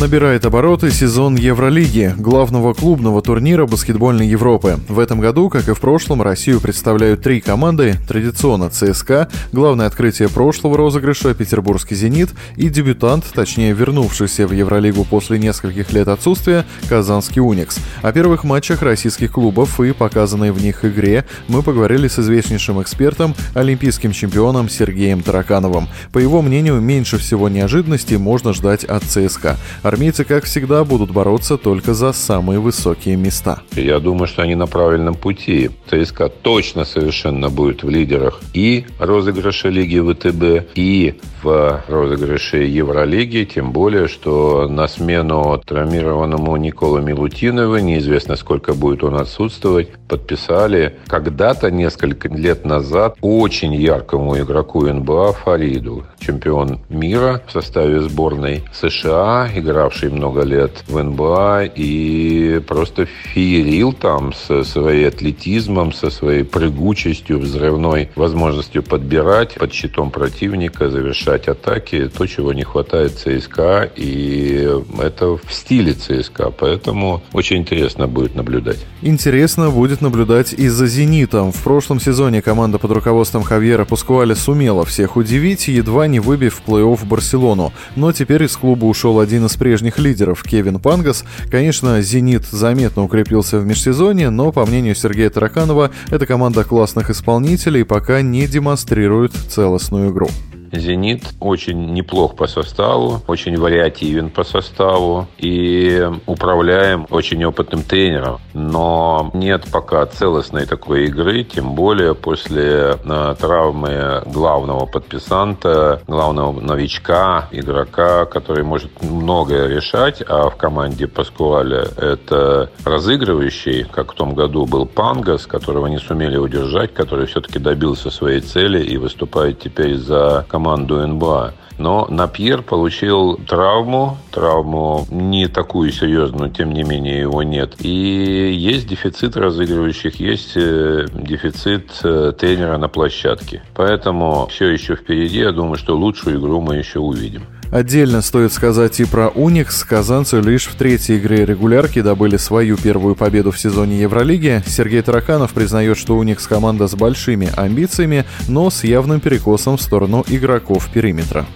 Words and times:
Набирает 0.00 0.46
обороты 0.46 0.92
сезон 0.92 1.34
Евролиги, 1.34 2.14
главного 2.16 2.72
клубного 2.72 3.20
турнира 3.20 3.66
баскетбольной 3.66 4.28
Европы. 4.28 4.78
В 4.88 5.00
этом 5.00 5.18
году, 5.18 5.48
как 5.48 5.68
и 5.68 5.74
в 5.74 5.80
прошлом, 5.80 6.22
Россию 6.22 6.60
представляют 6.60 7.22
три 7.22 7.40
команды. 7.40 7.96
Традиционно 8.06 8.70
ЦСКА, 8.70 9.28
главное 9.50 9.86
открытие 9.86 10.28
прошлого 10.28 10.76
розыгрыша 10.76 11.34
Петербургский 11.34 11.96
«Зенит» 11.96 12.30
и 12.54 12.68
дебютант, 12.68 13.24
точнее 13.34 13.72
вернувшийся 13.72 14.46
в 14.46 14.52
Евролигу 14.52 15.02
после 15.02 15.36
нескольких 15.40 15.92
лет 15.92 16.06
отсутствия, 16.06 16.64
Казанский 16.88 17.42
«Уникс». 17.42 17.80
О 18.00 18.12
первых 18.12 18.44
матчах 18.44 18.82
российских 18.82 19.32
клубов 19.32 19.80
и 19.80 19.92
показанной 19.92 20.52
в 20.52 20.62
них 20.62 20.84
игре 20.84 21.24
мы 21.48 21.64
поговорили 21.64 22.06
с 22.06 22.20
известнейшим 22.20 22.80
экспертом, 22.80 23.34
олимпийским 23.52 24.12
чемпионом 24.12 24.68
Сергеем 24.68 25.22
Таракановым. 25.22 25.88
По 26.12 26.20
его 26.20 26.40
мнению, 26.40 26.80
меньше 26.80 27.18
всего 27.18 27.48
неожиданностей 27.48 28.16
можно 28.16 28.52
ждать 28.52 28.84
от 28.84 29.02
ЦСКА. 29.02 29.56
Армейцы, 29.88 30.24
как 30.24 30.44
всегда, 30.44 30.84
будут 30.84 31.12
бороться 31.12 31.56
только 31.56 31.94
за 31.94 32.12
самые 32.12 32.60
высокие 32.60 33.16
места. 33.16 33.62
Я 33.72 34.00
думаю, 34.00 34.26
что 34.26 34.42
они 34.42 34.54
на 34.54 34.66
правильном 34.66 35.14
пути. 35.14 35.70
ЦСКА 35.90 36.28
точно 36.28 36.84
совершенно 36.84 37.48
будет 37.48 37.84
в 37.84 37.88
лидерах 37.88 38.42
и 38.52 38.84
розыгрыша 38.98 39.70
Лиги 39.70 39.98
ВТБ, 39.98 40.72
и 40.74 41.14
в 41.42 41.82
розыгрыше 41.88 42.58
Евролиги, 42.58 43.44
тем 43.44 43.72
более, 43.72 44.08
что 44.08 44.68
на 44.68 44.88
смену 44.88 45.58
травмированному 45.64 46.54
Никола 46.56 47.00
Милутинову, 47.00 47.78
неизвестно 47.78 48.36
сколько 48.36 48.74
будет 48.74 49.02
он 49.02 49.14
отсутствовать, 49.14 49.88
подписали 50.06 50.98
когда-то, 51.06 51.70
несколько 51.70 52.28
лет 52.28 52.66
назад, 52.66 53.16
очень 53.22 53.74
яркому 53.74 54.38
игроку 54.38 54.86
НБА 54.86 55.32
Фариду, 55.32 56.04
чемпион 56.18 56.80
мира 56.90 57.42
в 57.46 57.52
составе 57.52 58.00
сборной 58.00 58.64
США, 58.72 59.48
игравший 59.78 60.10
много 60.10 60.42
лет 60.42 60.82
в 60.88 61.00
НБА 61.00 61.70
и 61.76 62.60
просто 62.66 63.06
феерил 63.06 63.92
там 63.92 64.32
со 64.32 64.64
своим 64.64 65.06
атлетизмом, 65.06 65.92
со 65.92 66.10
своей 66.10 66.42
прыгучестью, 66.42 67.38
взрывной 67.38 68.08
возможностью 68.16 68.82
подбирать 68.82 69.54
под 69.54 69.72
щитом 69.72 70.10
противника, 70.10 70.90
завершать 70.90 71.46
атаки, 71.46 72.08
то, 72.08 72.26
чего 72.26 72.52
не 72.52 72.64
хватает 72.64 73.12
ЦСКА, 73.18 73.88
и 73.94 74.68
это 75.00 75.36
в 75.36 75.52
стиле 75.52 75.92
ЦСКА, 75.92 76.50
поэтому 76.50 77.22
очень 77.32 77.58
интересно 77.58 78.08
будет 78.08 78.34
наблюдать. 78.34 78.84
Интересно 79.02 79.70
будет 79.70 80.00
наблюдать 80.00 80.52
и 80.52 80.68
за 80.68 80.88
«Зенитом». 80.88 81.52
В 81.52 81.62
прошлом 81.62 82.00
сезоне 82.00 82.42
команда 82.42 82.78
под 82.78 82.90
руководством 82.90 83.44
Хавьера 83.44 83.84
Пускуаля 83.84 84.34
сумела 84.34 84.84
всех 84.84 85.16
удивить, 85.16 85.68
едва 85.68 86.08
не 86.08 86.18
выбив 86.18 86.56
в 86.56 86.68
плей-офф 86.68 87.06
Барселону. 87.06 87.72
Но 87.94 88.10
теперь 88.10 88.42
из 88.42 88.56
клуба 88.56 88.86
ушел 88.86 89.20
один 89.20 89.46
из 89.46 89.54
прежних 89.68 89.98
лидеров 89.98 90.42
Кевин 90.44 90.78
Пангас. 90.78 91.24
Конечно, 91.50 92.00
«Зенит» 92.00 92.46
заметно 92.46 93.02
укрепился 93.02 93.58
в 93.58 93.66
межсезонье, 93.66 94.30
но, 94.30 94.50
по 94.50 94.64
мнению 94.64 94.94
Сергея 94.94 95.28
Тараканова, 95.28 95.90
эта 96.10 96.24
команда 96.24 96.64
классных 96.64 97.10
исполнителей 97.10 97.84
пока 97.84 98.22
не 98.22 98.46
демонстрирует 98.46 99.32
целостную 99.34 100.10
игру. 100.10 100.30
«Зенит» 100.72 101.22
очень 101.40 101.92
неплох 101.92 102.36
по 102.36 102.46
составу, 102.46 103.22
очень 103.26 103.56
вариативен 103.56 104.30
по 104.30 104.44
составу 104.44 105.26
и 105.38 106.08
управляем 106.26 107.06
очень 107.10 107.44
опытным 107.44 107.82
тренером. 107.82 108.40
Но 108.52 109.30
нет 109.34 109.64
пока 109.72 110.04
целостной 110.06 110.66
такой 110.66 111.06
игры, 111.06 111.44
тем 111.44 111.74
более 111.74 112.14
после 112.14 112.96
э, 113.02 113.34
травмы 113.38 114.22
главного 114.26 114.86
подписанта, 114.86 116.02
главного 116.06 116.60
новичка, 116.60 117.48
игрока, 117.50 118.26
который 118.26 118.64
может 118.64 119.02
многое 119.02 119.68
решать, 119.68 120.22
а 120.26 120.50
в 120.50 120.56
команде 120.56 121.06
Паскуаля 121.06 121.86
это 121.96 122.70
разыгрывающий, 122.84 123.84
как 123.84 124.12
в 124.12 124.14
том 124.14 124.34
году 124.34 124.66
был 124.66 124.86
Пангас, 124.86 125.46
которого 125.46 125.86
не 125.86 125.98
сумели 125.98 126.36
удержать, 126.36 126.94
который 126.94 127.26
все-таки 127.26 127.58
добился 127.58 128.10
своей 128.10 128.40
цели 128.40 128.82
и 128.82 128.96
выступает 128.96 129.60
теперь 129.60 129.96
за 129.96 130.44
команду 130.48 130.57
команду 130.58 131.06
НБА. 131.06 131.54
Но 131.78 132.08
Напьер 132.10 132.62
получил 132.62 133.36
травму, 133.36 134.18
травму 134.32 135.06
не 135.10 135.46
такую 135.46 135.92
серьезную, 135.92 136.50
тем 136.50 136.72
не 136.72 136.82
менее 136.82 137.20
его 137.20 137.44
нет. 137.44 137.76
И 137.78 138.52
есть 138.52 138.88
дефицит 138.88 139.36
разыгрывающих, 139.36 140.18
есть 140.18 140.56
э, 140.56 141.06
дефицит 141.12 142.00
э, 142.02 142.32
тренера 142.36 142.78
на 142.78 142.88
площадке. 142.88 143.62
Поэтому 143.74 144.48
все 144.50 144.66
еще 144.66 144.96
впереди, 144.96 145.38
я 145.38 145.52
думаю, 145.52 145.76
что 145.76 145.96
лучшую 145.96 146.40
игру 146.40 146.60
мы 146.60 146.74
еще 146.74 146.98
увидим. 146.98 147.44
Отдельно 147.70 148.22
стоит 148.22 148.52
сказать 148.54 148.98
и 148.98 149.04
про 149.04 149.28
Уникс. 149.28 149.84
Казанцы 149.84 150.40
лишь 150.40 150.66
в 150.68 150.74
третьей 150.76 151.18
игре 151.18 151.44
регулярки 151.44 152.00
добыли 152.00 152.38
свою 152.38 152.78
первую 152.78 153.14
победу 153.14 153.50
в 153.50 153.58
сезоне 153.58 154.00
Евролиги. 154.00 154.62
Сергей 154.66 155.02
Тараканов 155.02 155.52
признает, 155.52 155.98
что 155.98 156.16
Уникс 156.16 156.46
команда 156.46 156.88
с 156.88 156.94
большими 156.94 157.50
амбициями, 157.54 158.24
но 158.48 158.70
с 158.70 158.84
явным 158.84 159.20
перекосом 159.20 159.76
в 159.76 159.82
сторону 159.82 160.24
игроков 160.28 160.88
периметра. 160.90 161.46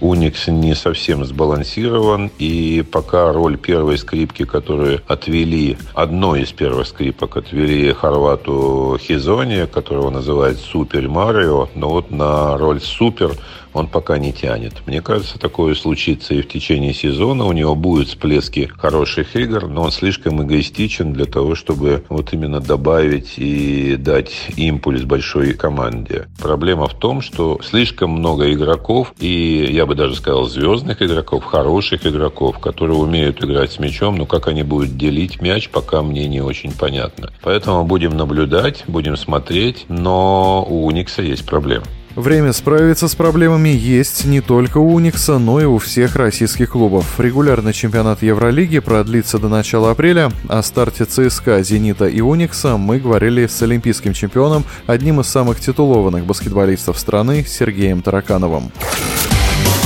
Уникс 0.00 0.46
не 0.46 0.74
совсем 0.74 1.24
сбалансирован, 1.24 2.30
и 2.38 2.84
пока 2.90 3.32
роль 3.32 3.58
первой 3.58 3.98
скрипки, 3.98 4.44
которую 4.44 5.00
отвели, 5.08 5.76
одной 5.92 6.42
из 6.42 6.52
первых 6.52 6.86
скрипок 6.86 7.36
отвели 7.36 7.92
Хорвату 7.92 8.96
Хизоне, 9.00 9.66
которого 9.66 10.10
называют 10.10 10.60
Супер 10.60 11.08
Марио, 11.08 11.68
но 11.74 11.90
вот 11.90 12.10
на 12.12 12.56
роль 12.56 12.80
Супер 12.80 13.32
он 13.72 13.88
пока 13.88 14.18
не 14.18 14.32
тянет. 14.32 14.74
Мне 14.86 15.00
кажется, 15.00 15.38
такое 15.38 15.74
случится 15.74 16.34
и 16.34 16.42
в 16.42 16.48
течение 16.48 16.92
сезона. 16.94 17.44
У 17.44 17.52
него 17.52 17.74
будут 17.74 18.08
всплески 18.08 18.70
хороших 18.76 19.36
игр, 19.36 19.66
но 19.66 19.82
он 19.82 19.92
слишком 19.92 20.42
эгоистичен 20.42 21.12
для 21.12 21.26
того, 21.26 21.54
чтобы 21.54 22.04
вот 22.08 22.32
именно 22.32 22.60
добавить 22.60 23.34
и 23.36 23.96
дать 23.96 24.32
импульс 24.56 25.02
большой 25.02 25.54
команде. 25.54 26.28
Проблема 26.40 26.86
в 26.88 26.94
том, 26.94 27.20
что 27.20 27.60
слишком 27.62 28.10
много 28.10 28.52
игроков, 28.52 29.14
и 29.18 29.68
я 29.70 29.86
бы 29.86 29.94
даже 29.94 30.14
сказал 30.14 30.44
звездных 30.44 31.02
игроков, 31.02 31.44
хороших 31.44 32.06
игроков, 32.06 32.58
которые 32.58 32.96
умеют 32.96 33.42
играть 33.42 33.72
с 33.72 33.78
мячом, 33.78 34.16
но 34.16 34.26
как 34.26 34.48
они 34.48 34.62
будут 34.62 34.96
делить 34.96 35.40
мяч, 35.40 35.68
пока 35.68 36.02
мне 36.02 36.26
не 36.28 36.40
очень 36.40 36.72
понятно. 36.72 37.30
Поэтому 37.42 37.84
будем 37.84 38.16
наблюдать, 38.16 38.84
будем 38.86 39.16
смотреть, 39.16 39.86
но 39.88 40.66
у 40.68 40.86
Уникса 40.86 41.22
есть 41.22 41.46
проблемы. 41.46 41.86
Время 42.14 42.52
справиться 42.52 43.06
с 43.06 43.14
проблемами 43.14 43.68
есть 43.68 44.24
не 44.24 44.40
только 44.40 44.78
у 44.78 44.94
Уникса, 44.94 45.38
но 45.38 45.60
и 45.60 45.64
у 45.64 45.78
всех 45.78 46.16
российских 46.16 46.70
клубов. 46.70 47.18
Регулярный 47.18 47.72
чемпионат 47.72 48.22
Евролиги 48.22 48.80
продлится 48.80 49.38
до 49.38 49.48
начала 49.48 49.92
апреля. 49.92 50.32
О 50.48 50.62
старте 50.62 51.04
ЦСКА, 51.04 51.62
Зенита 51.62 52.06
и 52.06 52.20
Уникса 52.20 52.76
мы 52.76 52.98
говорили 52.98 53.46
с 53.46 53.62
олимпийским 53.62 54.14
чемпионом, 54.14 54.64
одним 54.86 55.20
из 55.20 55.26
самых 55.26 55.60
титулованных 55.60 56.24
баскетболистов 56.24 56.98
страны 56.98 57.44
Сергеем 57.46 58.02
Таракановым. 58.02 58.72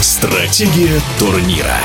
Стратегия 0.01 1.01
турнира. 1.19 1.77